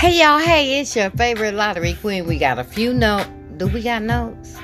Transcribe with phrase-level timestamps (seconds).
[0.00, 2.26] Hey y'all, hey, it's your favorite lottery queen.
[2.26, 3.28] We got a few notes.
[3.58, 4.56] Do we got notes?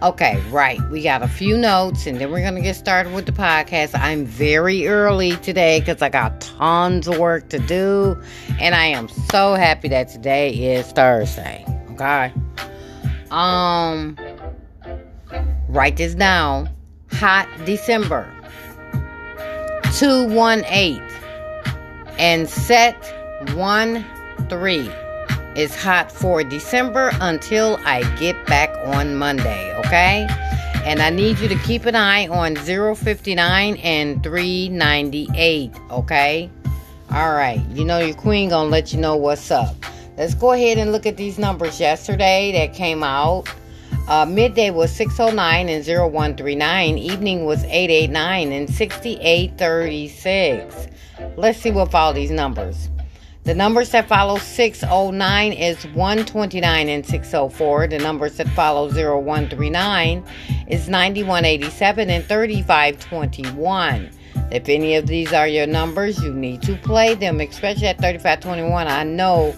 [0.00, 0.78] Okay, right.
[0.92, 3.98] We got a few notes and then we're going to get started with the podcast.
[3.98, 8.16] I'm very early today because I got tons of work to do.
[8.60, 11.64] And I am so happy that today is Thursday.
[11.90, 12.32] Okay.
[13.32, 14.16] Um,
[15.68, 16.70] write this down.
[17.10, 18.32] Hot December
[19.98, 21.02] 218
[22.18, 22.94] and set
[23.56, 24.04] 1
[24.48, 24.90] 3
[25.56, 30.26] is hot for December until I get back on Monday, okay?
[30.84, 36.50] And I need you to keep an eye on 059 and 398, okay?
[37.10, 39.74] All right, you know your queen gonna let you know what's up.
[40.16, 43.48] Let's go ahead and look at these numbers yesterday that came out.
[44.08, 46.98] Uh, midday was 609 and 0139.
[46.98, 50.88] Evening was 889 and 6836.
[51.36, 52.88] Let's see what all these numbers.
[53.46, 57.86] The numbers that follow 609 is 129 and 604.
[57.86, 60.24] The numbers that follow 0139
[60.66, 64.10] is 9187 and 3521.
[64.50, 68.88] If any of these are your numbers, you need to play them, especially at 3521.
[68.88, 69.54] I know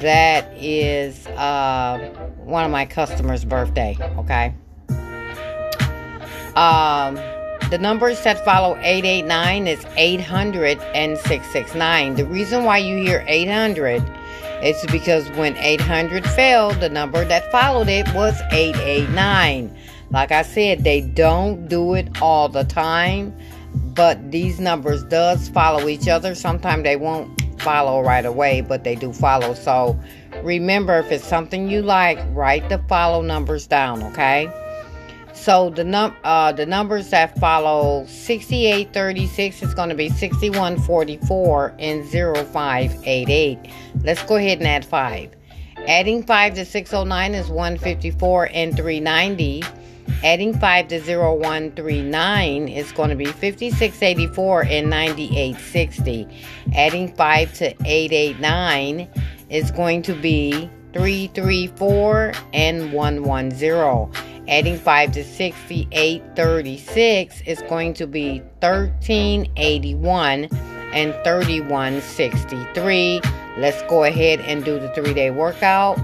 [0.00, 1.98] that is uh,
[2.44, 4.54] one of my customers' birthday, okay?
[6.54, 7.18] Um,
[7.70, 12.16] the numbers that follow 889 is 800 and 669.
[12.16, 14.02] The reason why you hear 800
[14.62, 19.76] is because when 800 failed, the number that followed it was 889.
[20.10, 23.32] Like I said, they don't do it all the time,
[23.94, 26.34] but these numbers does follow each other.
[26.34, 29.54] Sometimes they won't follow right away, but they do follow.
[29.54, 29.98] So
[30.42, 34.50] remember, if it's something you like, write the follow numbers down, okay?
[35.40, 42.06] So the num uh, the numbers that follow 6836 is going to be 6144 and
[42.06, 43.58] 0588.
[44.04, 45.30] Let's go ahead and add 5.
[45.88, 49.62] Adding 5 to 609 is 154 and 390.
[50.22, 56.28] Adding 5 to 0139 is going to be 5684 and 9860.
[56.74, 59.08] Adding 5 to 889
[59.48, 64.29] is going to be 334 and 110.
[64.48, 70.48] Adding 5 to 6836 is going to be 1381
[70.92, 73.20] and 3163.
[73.58, 75.96] Let's go ahead and do the three day workout.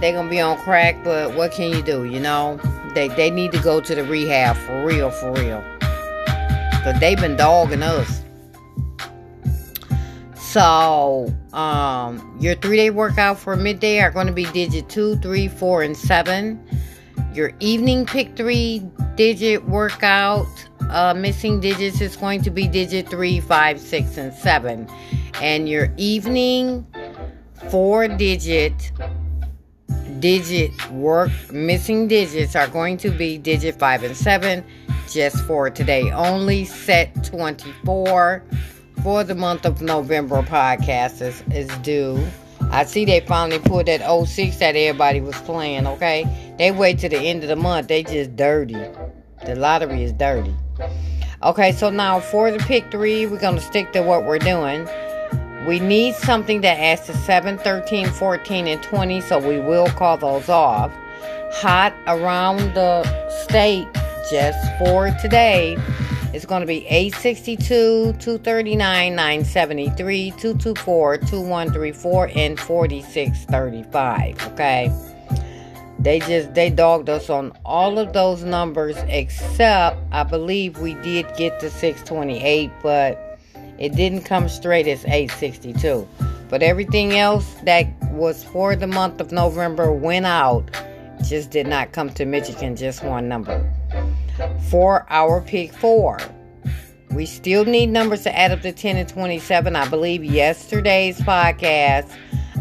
[0.00, 2.04] They're going to be on crack, but what can you do?
[2.04, 2.60] You know,
[2.94, 5.64] they, they need to go to the rehab for real, for real.
[5.78, 8.24] Because they've been dogging us.
[10.54, 15.48] So, um, your three day workout for midday are going to be digit 2, 3,
[15.48, 16.64] 4, and 7.
[17.34, 18.80] Your evening pick 3
[19.16, 20.46] digit workout,
[20.88, 24.88] uh, missing digits is going to be digit three, five, six, and 7.
[25.42, 26.86] And your evening
[27.70, 28.92] 4 digit
[30.20, 34.64] digit work missing digits are going to be digit 5 and 7
[35.10, 38.44] just for today only set 24
[39.02, 42.24] for the month of November podcast is, is due.
[42.60, 46.54] I see they finally put that 06 that everybody was playing, okay?
[46.58, 47.88] They wait to the end of the month.
[47.88, 48.74] They just dirty.
[49.44, 50.54] The lottery is dirty.
[51.42, 54.88] Okay, so now for the pick three, we're going to stick to what we're doing.
[55.66, 60.16] We need something that adds to 7, 13, 14, and 20, so we will call
[60.16, 60.92] those off.
[61.52, 63.88] Hot around the state
[64.30, 65.76] just for today
[66.34, 74.46] it's going to be 862, 239, 973, 224, 2134, and 4635.
[74.48, 74.92] Okay.
[76.00, 81.24] They just they dogged us on all of those numbers except I believe we did
[81.36, 83.38] get to 628, but
[83.78, 86.06] it didn't come straight as 862.
[86.50, 90.68] But everything else that was for the month of November went out,
[91.22, 93.72] just did not come to Michigan, just one number
[94.70, 96.18] for our pick four.
[97.10, 99.76] We still need numbers to add up to 10 and 27.
[99.76, 102.10] I believe yesterday's podcast,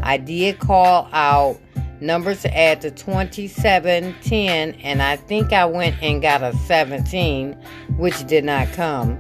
[0.03, 1.59] I did call out
[1.99, 7.53] numbers to add to 27, 10, and I think I went and got a 17,
[7.97, 9.17] which did not come.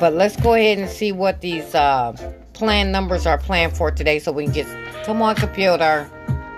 [0.00, 2.12] But let's go ahead and see what these uh,
[2.52, 6.10] planned numbers are planned for today so we can get, come on, computer,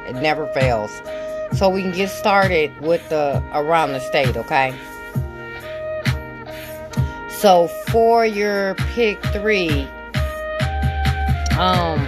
[0.08, 0.90] it never fails.
[1.56, 4.74] So we can get started with the around the state, okay?
[7.44, 9.86] So for your pick three,
[11.58, 12.02] um,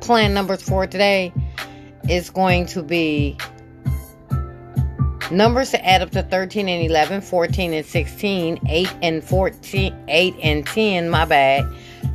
[0.00, 1.32] plan numbers for today
[2.06, 3.38] is going to be
[5.30, 10.34] numbers to add up to 13 and 11, 14 and 16, 8 and 14, 8
[10.42, 11.64] and 10, my bad,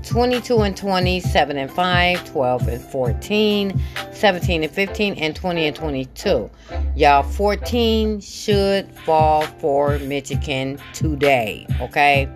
[0.03, 3.81] 22 and 20, 7 and 5, 12 and 14,
[4.11, 6.49] 17 and 15, and 20 and 22.
[6.95, 12.29] Y'all, 14 should fall for Michigan today, okay?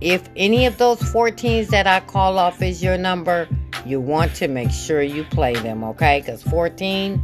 [0.00, 3.48] If any of those 14s that I call off is your number,
[3.84, 6.20] you want to make sure you play them, okay?
[6.20, 7.22] Because 14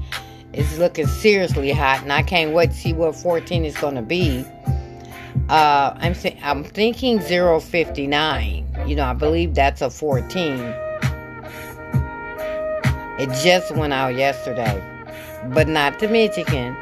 [0.52, 4.02] is looking seriously hot, and I can't wait to see what 14 is going to
[4.02, 4.44] be.
[5.48, 8.73] Uh, I'm th- I'm thinking 059.
[8.86, 10.58] You know, I believe that's a 14.
[13.18, 14.82] It just went out yesterday,
[15.54, 16.76] but not to Michigan.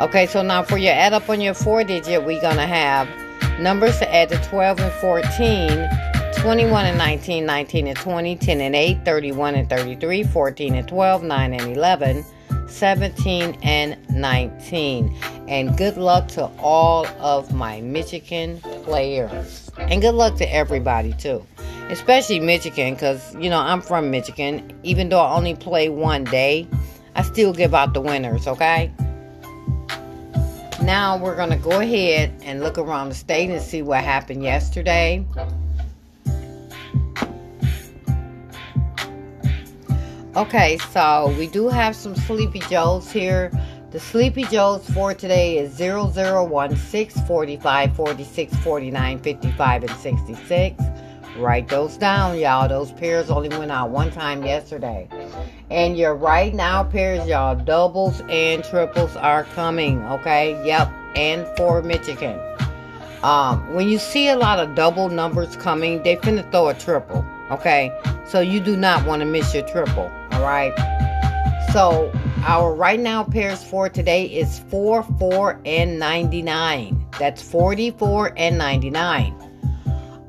[0.00, 3.08] Okay, so now for your add up on your four digit, we're gonna have
[3.60, 5.88] numbers to add to 12 and 14,
[6.42, 11.22] 21 and 19, 19 and 20, 10 and 8, 31 and 33, 14 and 12,
[11.22, 12.24] 9 and 11.
[12.74, 15.16] 17, and 19.
[15.48, 19.63] And good luck to all of my Michigan players.
[19.78, 21.44] And good luck to everybody, too.
[21.90, 24.72] Especially Michigan, because, you know, I'm from Michigan.
[24.82, 26.66] Even though I only play one day,
[27.14, 28.90] I still give out the winners, okay?
[30.82, 34.42] Now we're going to go ahead and look around the state and see what happened
[34.42, 35.24] yesterday.
[40.36, 43.52] Okay, so we do have some Sleepy Joes here.
[43.94, 50.84] The Sleepy Joes for today is 0016 45 46 49 55 and 66.
[51.36, 52.68] Write those down, y'all.
[52.68, 55.08] Those pairs only went out one time yesterday.
[55.70, 60.60] And your right now pairs, y'all, doubles and triples are coming, okay?
[60.66, 62.36] Yep, and for Michigan.
[63.22, 67.24] Um, when you see a lot of double numbers coming, they finna throw a triple,
[67.52, 67.96] okay?
[68.26, 70.10] So you do not want to miss your triple.
[70.32, 70.93] All right.
[71.74, 72.12] So
[72.46, 77.04] our right now pairs for today is 4, 4, and 99.
[77.18, 79.34] That's 44 and 99.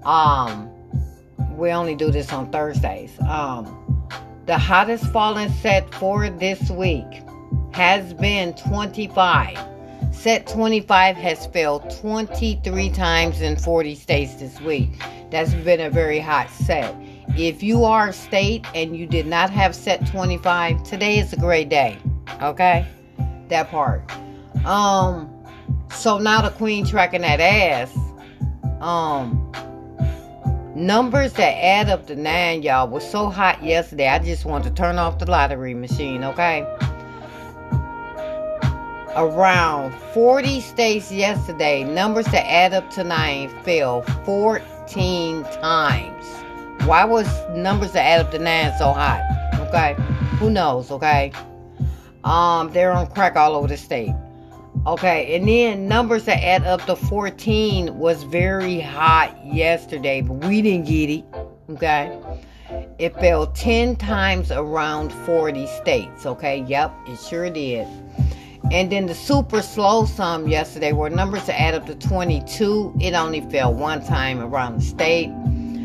[0.03, 0.67] Um,
[1.55, 3.11] we only do this on Thursdays.
[3.29, 4.09] Um,
[4.47, 7.05] the hottest falling set for this week
[7.73, 9.59] has been 25.
[10.11, 14.89] Set 25 has failed 23 times in 40 states this week.
[15.29, 16.95] That's been a very hot set.
[17.29, 21.37] If you are a state and you did not have set 25, today is a
[21.37, 21.97] great day.
[22.41, 22.85] Okay?
[23.49, 24.09] That part.
[24.65, 25.31] Um
[25.91, 27.95] so now the queen tracking that ass.
[28.79, 29.51] Um
[30.75, 34.07] numbers that add up to 9 y'all was so hot yesterday.
[34.07, 36.61] I just want to turn off the lottery machine, okay?
[39.15, 46.34] Around 40 states yesterday, numbers that add up to 9 fell 14 times.
[46.85, 49.19] Why was numbers that add up to nine so hot?
[49.55, 49.95] Okay,
[50.37, 50.91] who knows?
[50.91, 51.31] Okay,
[52.23, 54.13] um, they're on crack all over the state.
[54.85, 60.61] Okay, and then numbers that add up to 14 was very hot yesterday, but we
[60.61, 61.25] didn't get it.
[61.71, 62.19] Okay,
[62.99, 66.27] it fell 10 times around 40 states.
[66.27, 67.87] Okay, yep, it sure did.
[68.71, 72.95] And then the super slow sum yesterday were numbers that add up to 22.
[72.99, 75.31] It only fell one time around the state.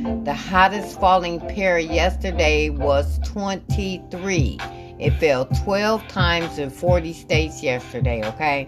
[0.02, 4.58] The hottest falling pair yesterday was 23.
[4.99, 8.67] It fell 12 times in 40 states yesterday, okay?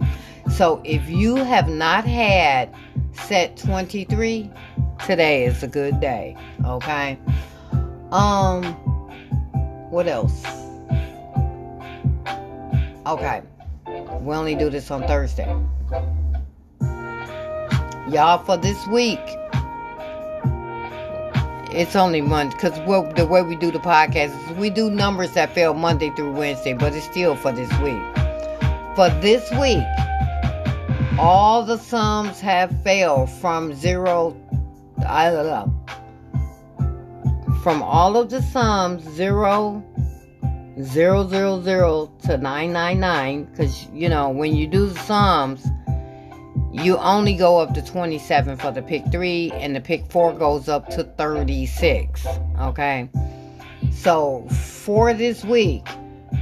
[0.54, 2.74] So if you have not had
[3.12, 4.50] set 23,
[5.06, 6.36] today is a good day,
[6.66, 7.18] okay?
[8.10, 8.64] Um
[9.90, 10.44] what else?
[13.06, 13.42] Okay.
[14.20, 15.48] We only do this on Thursday.
[18.10, 19.18] Y'all for this week
[21.74, 22.74] it's only Monday because
[23.14, 26.74] the way we do the podcast is we do numbers that fail Monday through Wednesday,
[26.74, 28.02] but it's still for this week.
[28.94, 29.82] For this week,
[31.18, 34.36] all the sums have failed from zero.
[35.06, 35.72] I don't know.
[37.62, 39.82] From all of the sums, zero,
[40.82, 43.44] zero, zero, zero to nine, nine, nine.
[43.44, 45.66] Because you know when you do the sums
[46.72, 50.68] you only go up to 27 for the pick 3 and the pick 4 goes
[50.68, 52.26] up to 36
[52.60, 53.08] okay?
[53.90, 55.86] So for this week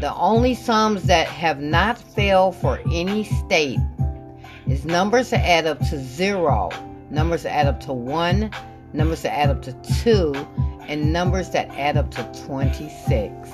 [0.00, 3.78] the only sums that have not failed for any state
[4.68, 6.70] is numbers that add up to 0
[7.10, 8.50] numbers that add up to 1
[8.92, 9.72] numbers that add up to
[10.02, 10.32] 2
[10.88, 13.50] and numbers that add up to 26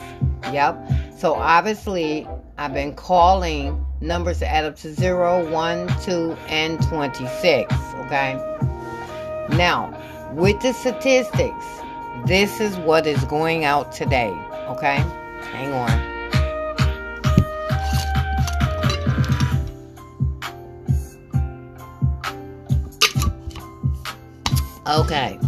[0.52, 0.78] yep?
[1.16, 2.28] So obviously
[2.59, 7.73] i've been calling numbers add up to 0, 1, 2, and 26.
[8.07, 8.35] Okay?
[9.50, 9.93] Now,
[10.35, 11.67] with the statistics,
[12.26, 14.31] this is what is going out today.
[14.69, 14.97] Okay?
[15.53, 16.17] Hang on.
[24.87, 25.38] Okay.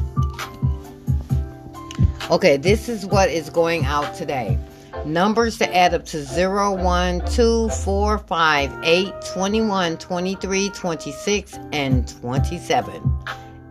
[2.31, 4.59] Okay, this is what is going out today.
[5.08, 12.06] Numbers to add up to 0, 1, 2, 4, 5, 8, 21, 23, 26, and
[12.20, 13.18] 27.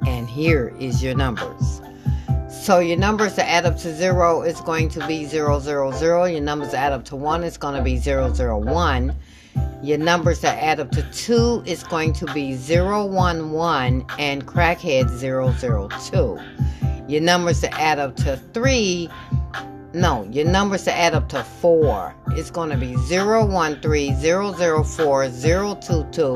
[0.07, 1.81] And here is your numbers.
[2.49, 6.23] So your numbers to add up to 0 is going to be 0, 0, 0.
[6.25, 9.15] Your numbers to add up to 1 is going to be 0, 0, 1.
[9.83, 14.47] Your numbers that add up to 2 is going to be 0, 1, 1 and
[14.47, 16.39] crackhead 0, 0, 2.
[17.07, 19.07] Your numbers to add up to 3
[19.97, 26.33] no, your numbers to add up to 4 It's going to be 013, 004, 022,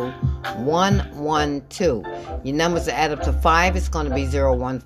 [0.58, 2.06] 112.
[2.44, 4.80] Your numbers to add up to 5 It's going to be 014,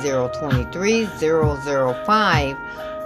[0.00, 2.56] 023, 005,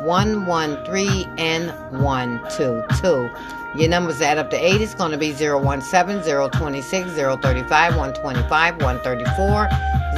[0.02, 3.30] 113, and 122.
[3.76, 9.68] Your numbers add up to 8 It's going to be 017, 026, 035, 125, 134,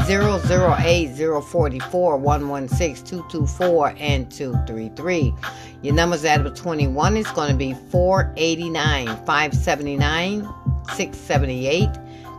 [0.07, 5.35] 008, 044, 116, 224, and 233.
[5.83, 10.43] Your numbers add up to 21 It's going to be 489, 579,
[10.95, 11.89] 678,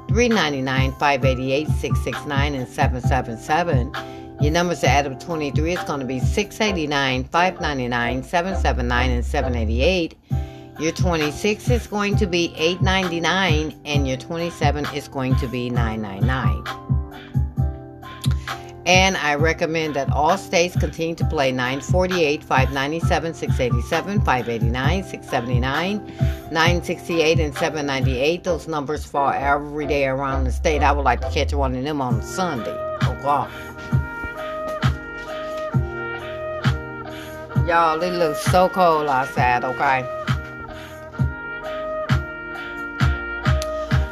[0.07, 4.18] 399, 588, 669, and 777.
[4.41, 10.15] Your numbers to add up 23 is going to be 689, 599, 779, and 788.
[10.79, 16.63] Your 26 is going to be 899 and your 27 is going to be 999.
[18.85, 26.07] And I recommend that all states continue to play 948, 597, 687, 589, 679,
[26.51, 28.43] 968, and 798.
[28.45, 30.81] Those numbers fall every day around the state.
[30.81, 32.73] I would like to catch one of them on Sunday.
[33.01, 33.51] Oh, God.
[37.69, 40.03] Y'all, it looks so cold outside, okay?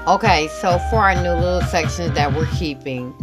[0.06, 3.16] Okay, so for our new little sections that we're keeping,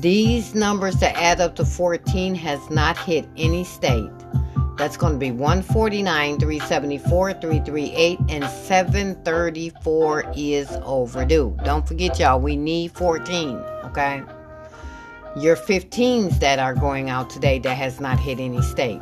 [0.00, 4.10] these numbers that add up to 14 has not hit any state.
[4.76, 11.56] That's going to be 149, 374, 338, and 734 is overdue.
[11.64, 14.22] Don't forget, y'all, we need 14, okay?
[15.38, 19.00] Your 15s that are going out today that has not hit any state.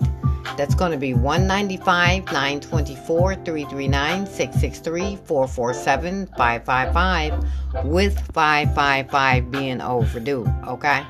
[0.56, 10.46] That's going to be 195, 924, 339, 663, 447, 555, with 555 being overdue.
[10.66, 11.04] Okay?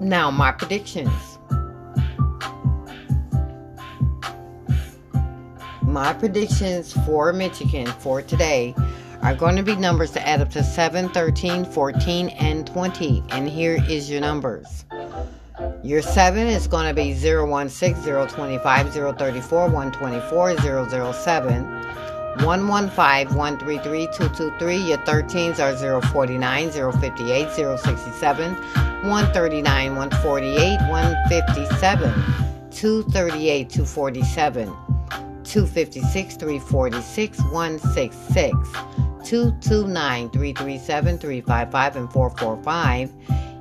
[0.00, 1.38] Now, my predictions.
[5.82, 8.76] My predictions for Michigan for today
[9.22, 13.24] are going to be numbers to add up to 7, 13, 14, and 20.
[13.30, 14.84] And here is your numbers.
[15.82, 20.56] Your 7 is going to be 016, 025, 034, 124,
[21.12, 21.64] 007,
[22.44, 24.76] 115, 133, 223.
[24.76, 32.12] Your 13s are 049, 058, 067, 139, 148, 157,
[32.70, 34.66] 238, 247,
[35.42, 38.54] 256, 346, 166,
[39.24, 43.12] 229, 337, 355, and 445.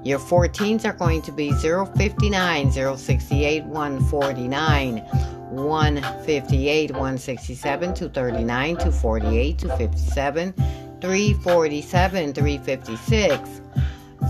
[0.07, 10.53] Your 14s are going to be 059, 068, 149, 158, 167, 239, 248, 257,
[11.01, 13.61] 347, 356,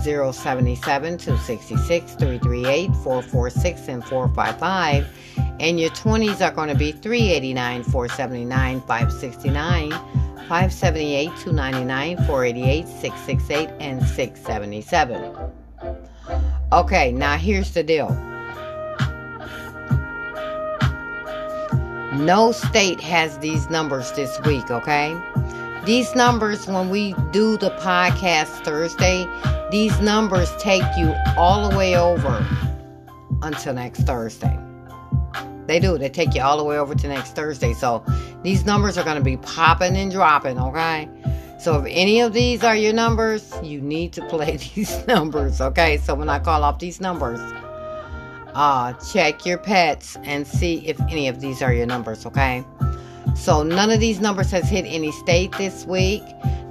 [0.02, 5.06] 077, 266, 338, 446, and 455.
[5.60, 14.02] And your 20s are going to be 389, 479, 569, 578, 299, 488, 668, and
[14.02, 15.57] 677.
[16.70, 18.10] Okay, now here's the deal.
[22.12, 25.18] No state has these numbers this week, okay?
[25.86, 29.26] These numbers, when we do the podcast Thursday,
[29.70, 32.46] these numbers take you all the way over
[33.40, 34.58] until next Thursday.
[35.66, 35.96] They do.
[35.96, 37.72] They take you all the way over to next Thursday.
[37.72, 38.04] So
[38.42, 41.08] these numbers are going to be popping and dropping, okay?
[41.58, 45.96] So if any of these are your numbers, you need to play these numbers, okay?
[45.98, 47.40] So when I call off these numbers,
[48.54, 52.64] uh, check your pets and see if any of these are your numbers, okay?
[53.34, 56.22] So none of these numbers has hit any state this week.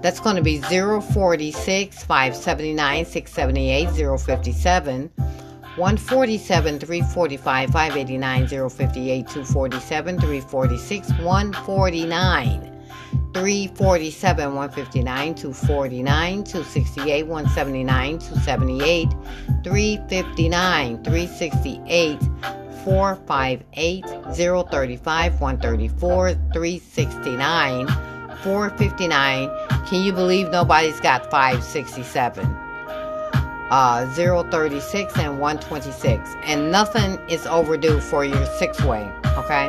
[0.02, 5.12] That's going to be 046, 579, 678, 057,
[5.76, 12.77] 147, 345, 589, 058, 247, 346, 149.
[13.34, 19.10] 347, 159, 249, 268, 179, 278,
[19.64, 22.20] 359, 368,
[22.84, 27.88] 458, 035, 134, 369,
[28.44, 29.50] 459.
[29.88, 32.68] Can you believe nobody's got 567?
[33.70, 36.36] uh, 036 and 126.
[36.44, 39.68] And nothing is overdue for your six way, okay?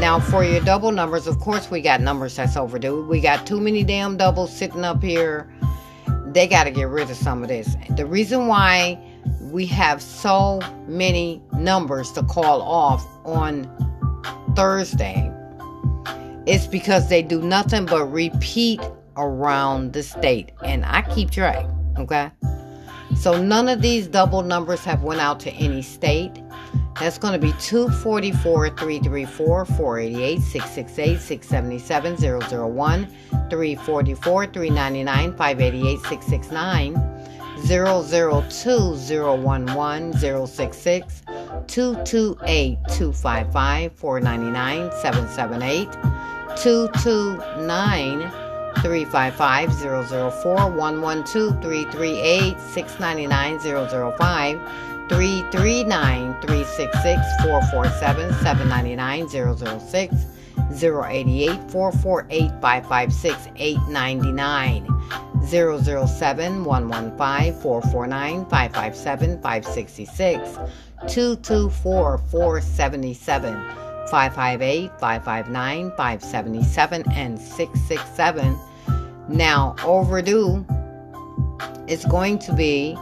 [0.00, 3.04] Now, for your double numbers, of course, we got numbers that's overdue.
[3.06, 5.52] We got too many damn doubles sitting up here.
[6.26, 7.76] They got to get rid of some of this.
[7.96, 8.96] The reason why
[9.50, 13.68] we have so many numbers to call off on
[14.54, 15.32] Thursday
[16.46, 18.80] is because they do nothing but repeat
[19.16, 20.52] around the state.
[20.62, 21.66] And I keep track,
[21.98, 22.30] okay?
[23.16, 26.40] So none of these double numbers have went out to any state.
[27.00, 32.16] That's going to be 244 334 488 668 677
[32.76, 33.06] 001
[33.48, 36.94] 344 399 588 669
[37.68, 40.12] 002 011
[40.46, 41.22] 066
[41.68, 45.92] 228 255 499 778
[46.56, 48.47] 229
[48.82, 54.60] 355 004 112 338 699 005
[55.08, 60.26] 339 366 447 799 006
[60.70, 64.86] 088 448 556 899
[65.48, 70.58] 007 115 449 557 566
[71.08, 78.58] 224 477 558 559 577 and 667
[79.28, 80.64] now overdue
[81.86, 82.96] is going to be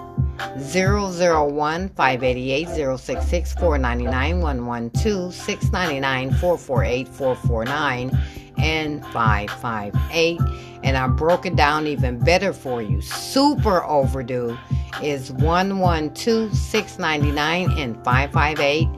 [0.58, 8.18] 001 588 066 499 112 699 448 449
[8.58, 10.40] and 558
[10.84, 13.00] and I broke it down even better for you.
[13.00, 14.58] Super overdue
[15.02, 18.88] is 112 699 and 558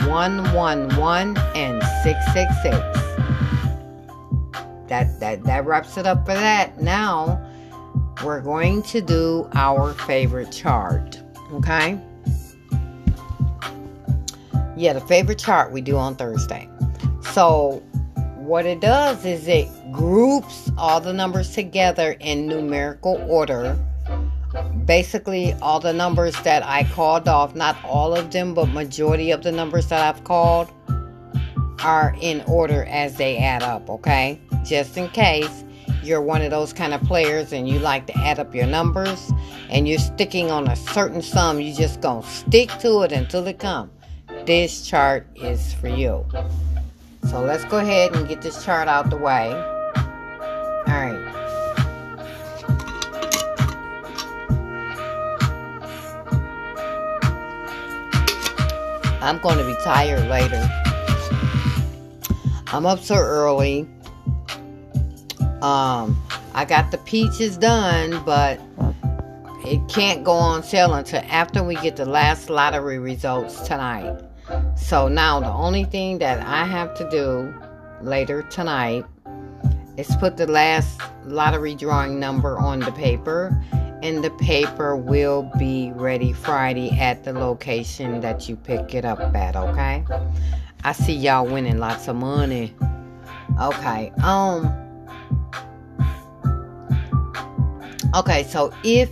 [0.07, 3.03] 111 and 666
[4.89, 6.81] that that that wraps it up for that.
[6.81, 7.41] Now
[8.25, 11.23] we're going to do our favorite chart
[11.55, 11.99] okay?
[14.77, 16.69] Yeah the favorite chart we do on thursday.
[17.33, 17.83] So
[18.43, 23.79] what it does is it groups all the numbers together in numerical order.
[24.85, 29.45] Basically, all the numbers that I called off, not all of them, but majority of
[29.45, 30.71] the numbers that I've called
[31.85, 34.41] are in order as they add up, okay?
[34.65, 35.65] Just in case
[36.03, 39.31] you're one of those kind of players and you like to add up your numbers
[39.71, 43.61] and you're sticking on a certain sum, you just gonna stick to it until it
[43.61, 43.91] comes.
[44.47, 46.27] This chart is for you.
[47.25, 49.53] So let's go ahead and get this chart out the way.
[50.89, 51.19] Alright.
[59.23, 60.69] I'm going to be tired later.
[62.67, 63.89] I'm up so early.
[65.63, 66.21] Um,
[66.55, 68.61] I got the peaches done, but
[69.65, 74.21] it can't go on sale until after we get the last lottery results tonight.
[74.77, 77.55] So now the only thing that I have to do
[78.03, 79.05] later tonight
[79.97, 83.59] is put the last lottery drawing number on the paper
[84.03, 89.21] and the paper will be ready Friday at the location that you pick it up
[89.37, 90.05] at, okay?
[90.83, 92.75] I see y'all winning lots of money.
[93.61, 94.13] Okay.
[94.23, 94.79] Um
[98.15, 99.09] Okay, so if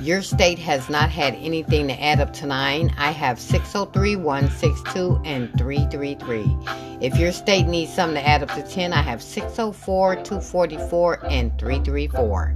[0.00, 2.94] your state has not had anything to add up to 9.
[2.96, 6.56] I have 603, 162, and 333.
[7.00, 11.58] If your state needs something to add up to 10, I have 604, 244, and
[11.58, 12.54] 334.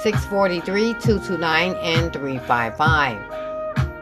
[0.03, 3.46] 643, 229, and 355.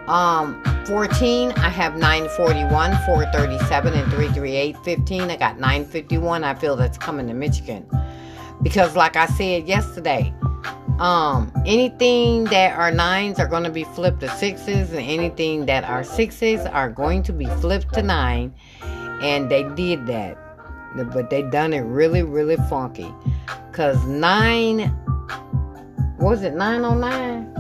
[0.08, 2.70] Um, 14, I have 941,
[3.06, 4.78] 437, and 338.
[4.78, 6.44] 15, I got 951.
[6.44, 7.90] I feel that's coming to Michigan.
[8.62, 10.34] Because, like I said yesterday,
[11.00, 15.84] um, anything that are nines are going to be flipped to sixes, and anything that
[15.84, 18.54] are sixes are going to be flipped to nine.
[19.22, 20.38] And they did that,
[21.14, 23.12] but they done it really, really funky.
[23.72, 24.96] Cause nine,
[26.20, 27.55] was it nine on nine?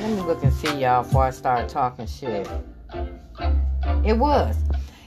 [0.00, 2.48] Let me look and see y'all before I start talking shit.
[4.04, 4.54] It was.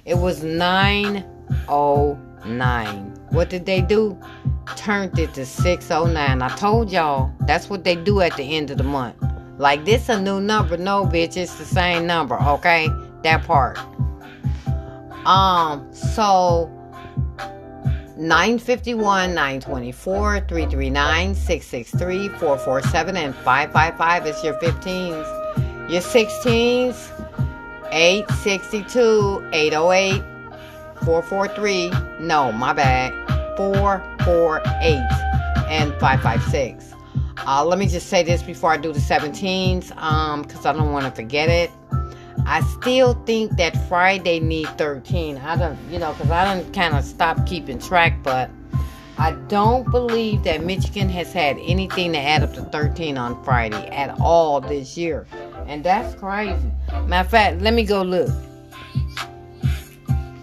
[0.03, 3.05] It was 909.
[3.29, 4.19] What did they do?
[4.75, 6.41] Turned it to 609.
[6.41, 9.15] I told y'all that's what they do at the end of the month.
[9.57, 10.75] Like this a new number.
[10.75, 12.89] No bitch, it's the same number, okay?
[13.23, 13.79] That part.
[15.25, 16.69] Um, so
[18.21, 25.89] 951, 924, 339, 663, 447, and 555 is your 15s.
[25.89, 27.09] Your 16s,
[27.91, 30.21] 862, 808,
[31.03, 33.11] 443, no, my bad,
[33.57, 34.97] 448,
[35.67, 36.93] and 556.
[37.47, 40.91] Uh, let me just say this before I do the 17s, um, because I don't
[40.91, 41.71] want to forget it.
[42.45, 45.37] I still think that Friday need 13.
[45.37, 48.49] I don't, you know, because I don't kind of stop keeping track, but
[49.17, 53.87] I don't believe that Michigan has had anything to add up to 13 on Friday
[53.87, 55.27] at all this year.
[55.67, 56.71] And that's crazy.
[57.05, 58.31] Matter of fact, let me go look.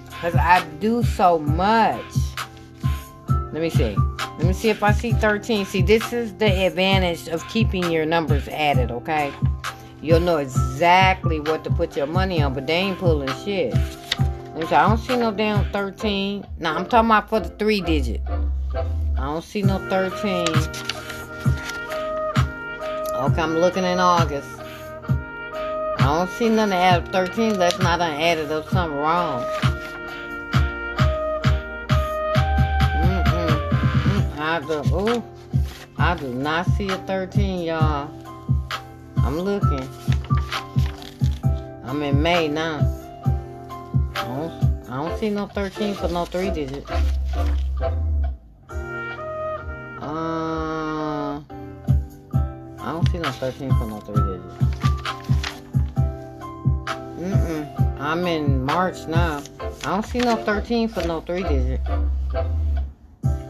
[0.07, 2.05] Because I do so much.
[3.29, 3.97] Let me see.
[4.39, 5.65] Let me see if I see 13.
[5.65, 9.33] See, this is the advantage of keeping your numbers added, okay?
[10.01, 13.75] You'll know exactly what to put your money on, but they ain't pulling shit.
[13.75, 16.45] I don't see no damn 13.
[16.59, 18.21] Now, I'm talking about for the three digit.
[18.75, 18.85] I
[19.17, 20.47] don't see no 13.
[23.15, 24.49] Okay, I'm looking in August.
[25.99, 27.59] I don't see nothing add up 13.
[27.59, 29.43] Let's not have added up something wrong.
[33.03, 34.39] Mm-mm.
[34.39, 35.23] I do, ooh,
[35.97, 38.28] I do not see a 13, y'all.
[39.29, 39.87] I'm looking.
[41.85, 42.79] I'm in May now.
[44.15, 46.91] I don't, I don't see no 13 for no three digit.
[50.01, 54.59] Uh, I don't see no 13 for no three digit.
[57.19, 58.01] Mm-mm.
[58.01, 59.43] I'm in March now.
[59.61, 61.83] I don't see no 13 for no three digit.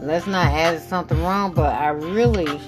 [0.01, 2.59] Let's not add something wrong, but I really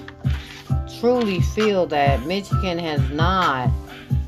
[1.02, 3.72] truly feel that Michigan has not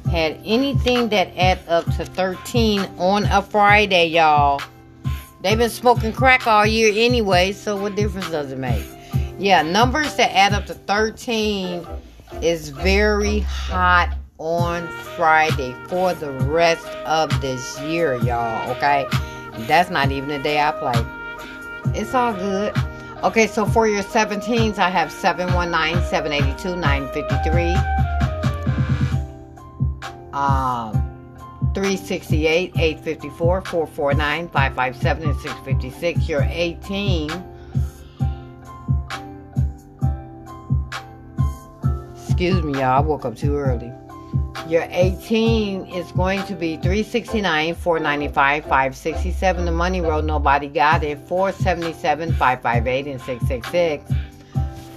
[0.10, 4.60] had anything that add up to 13 on a Friday, y'all.
[5.44, 8.84] They've been smoking crack all year anyway, so what difference does it make?
[9.38, 11.86] Yeah, numbers that add up to 13
[12.42, 18.72] is very hot on Friday for the rest of this year, y'all.
[18.72, 19.06] Okay,
[19.68, 21.06] that's not even the day I play.
[21.94, 22.74] It's all good.
[23.24, 27.74] Okay, so for your 17s, I have 719, 782, 953,
[30.34, 30.92] um,
[31.74, 36.28] 368, 854, 449, 557, and 656.
[36.28, 37.32] Your 18.
[42.28, 42.84] Excuse me, y'all.
[42.84, 43.93] I woke up too early.
[44.68, 49.66] Your 18 is going to be 369, 495, 567.
[49.66, 51.20] The money road, nobody got it.
[51.28, 54.12] 477, 558, and 666.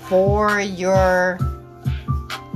[0.09, 1.38] For your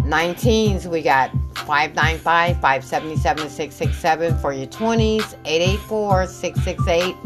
[0.06, 4.38] 19s, we got 595, 577, 667.
[4.38, 7.16] For your 20s, 884, 668,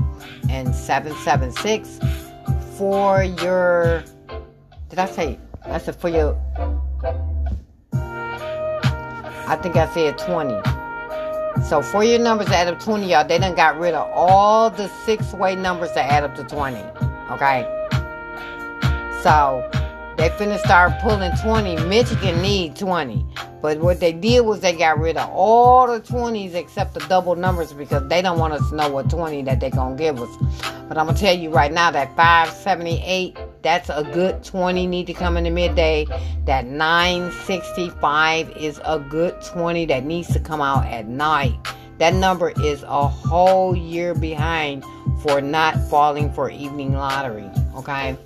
[0.48, 2.00] and 776.
[2.78, 4.02] For your,
[4.88, 6.34] did I say, I said for your
[9.46, 10.60] I think I said 20.
[11.68, 14.70] So for your numbers to add up 20, y'all, they done got rid of all
[14.70, 16.76] the six-way numbers that add up to 20.
[17.30, 17.62] Okay?
[19.22, 19.68] So
[20.16, 21.76] they finna start pulling 20.
[21.86, 23.24] Michigan need 20.
[23.62, 27.34] But what they did was they got rid of all the 20s except the double
[27.34, 30.28] numbers because they don't want us to know what 20 that they're gonna give us.
[30.88, 35.14] But I'm gonna tell you right now that 578 that's a good 20 need to
[35.14, 36.06] come in the midday.
[36.44, 41.56] That 965 is a good 20 that needs to come out at night.
[41.98, 44.84] That number is a whole year behind
[45.22, 47.50] for not falling for evening lottery.
[47.74, 48.16] Okay.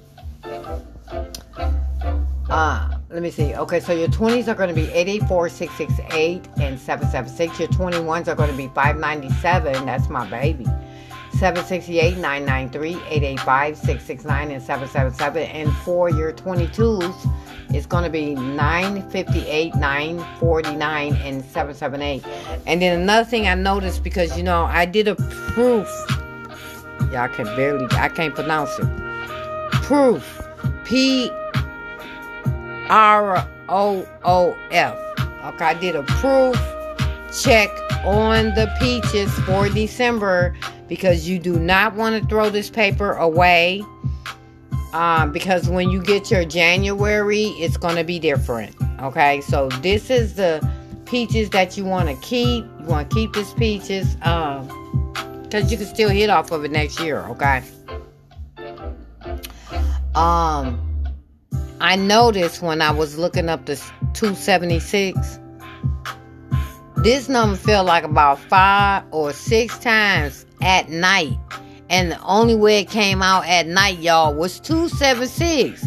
[2.51, 3.55] Uh, let me see.
[3.55, 7.61] Okay, so your 20s are going to be 884 668 and 776.
[7.61, 9.87] Your 21s are going to be 597.
[9.87, 10.67] That's my baby.
[11.33, 15.43] 768 993 885 669 and 777.
[15.45, 17.31] And for your 22s,
[17.71, 22.25] it's going to be 958 949 and 778.
[22.67, 25.89] And then another thing I noticed because you know, I did a proof.
[27.13, 28.89] Y'all can barely, I can't pronounce it.
[29.83, 30.43] Proof.
[30.85, 31.31] P
[32.89, 34.99] R O O F.
[35.45, 36.57] Okay, I did a proof
[37.33, 37.69] check
[38.05, 40.57] on the peaches for December
[40.89, 43.85] because you do not want to throw this paper away.
[44.93, 48.75] Um, because when you get your January, it's going to be different.
[49.01, 50.67] Okay, so this is the
[51.05, 52.65] peaches that you want to keep.
[52.81, 54.67] You want to keep this peaches um,
[55.43, 57.21] because you can still hit off of it next year.
[57.29, 57.63] Okay.
[60.15, 60.81] Um,
[61.81, 63.77] I noticed when I was looking up the
[64.15, 65.39] 276,
[66.97, 71.37] this number felt like about five or six times at night.
[71.91, 75.87] And the only way it came out at night, y'all, was 276.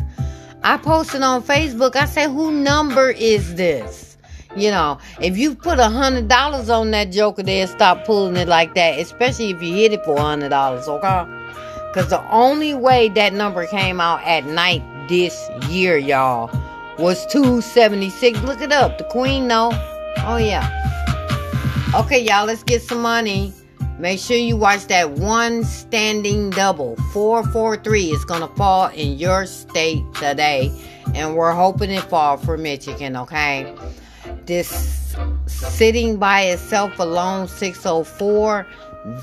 [0.64, 4.18] I posted on Facebook, I said, who number is this?
[4.56, 8.48] You know, if you put a hundred dollars on that joker, they'll stop pulling it
[8.50, 11.26] like that, especially if you hit it for a hundred dollars, okay?
[11.88, 16.50] Because the only way that number came out at night this year, y'all,
[17.00, 18.42] was 276.
[18.42, 18.98] Look it up.
[18.98, 19.72] The queen, no.
[20.20, 20.68] Oh, yeah.
[21.96, 23.54] Okay, y'all, let's get some money.
[24.02, 26.96] Make sure you watch that one standing double.
[27.14, 30.72] 443 is going to fall in your state today.
[31.14, 33.72] And we're hoping it fall for Michigan, okay?
[34.48, 38.66] This sitting by itself alone, 604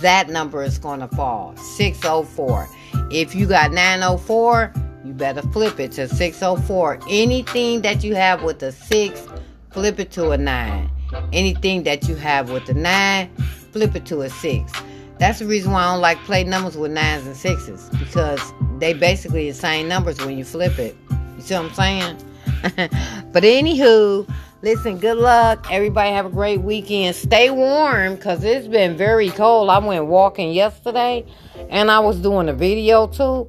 [0.01, 2.69] that number is going to fall 604
[3.13, 4.73] if you got 904
[5.05, 9.29] you better flip it to 604 anything that you have with a 6
[9.71, 10.91] flip it to a 9
[11.33, 13.31] anything that you have with a 9
[13.73, 14.73] flip it to a 6
[15.19, 18.41] that's the reason why i don't like play numbers with 9s and 6s because
[18.79, 20.97] they basically the same numbers when you flip it
[21.37, 22.17] you see what i'm saying
[23.33, 24.27] but anywho
[24.61, 25.69] Listen, good luck.
[25.71, 27.15] Everybody have a great weekend.
[27.15, 29.71] Stay warm because it's been very cold.
[29.71, 31.25] I went walking yesterday
[31.71, 33.49] and I was doing a video too.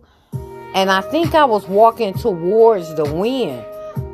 [0.76, 3.66] And I think I was walking towards the wind.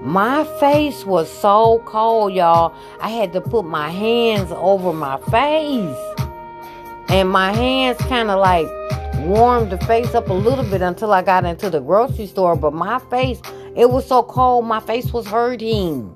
[0.06, 2.76] My face was so cold, y'all.
[3.02, 5.98] I had to put my hands over my face.
[7.10, 8.68] And my hands kind of like
[9.26, 12.56] warmed the face up a little bit until I got into the grocery store.
[12.56, 13.41] But my face,
[13.76, 16.13] it was so cold, my face was hurting.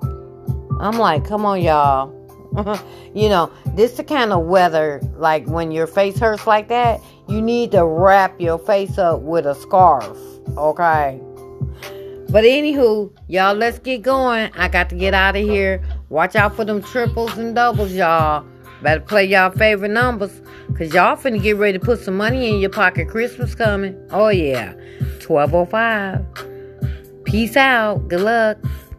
[0.78, 2.14] I'm like, come on, y'all.
[3.12, 7.42] you know, this the kind of weather, like when your face hurts like that, you
[7.42, 10.16] need to wrap your face up with a scarf,
[10.56, 11.20] okay?
[12.30, 14.52] But anywho, y'all, let's get going.
[14.54, 15.82] I got to get out of here.
[16.10, 18.46] Watch out for them triples and doubles, y'all.
[18.82, 20.40] Better play y'all favorite numbers.
[20.78, 23.08] Cause y'all finna get ready to put some money in your pocket.
[23.08, 24.00] Christmas coming.
[24.10, 24.74] Oh yeah.
[25.26, 27.24] 1205.
[27.24, 28.06] Peace out.
[28.08, 28.58] Good luck.